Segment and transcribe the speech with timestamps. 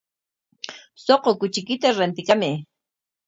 [1.03, 2.55] Suqu kuchiykita rantikamay.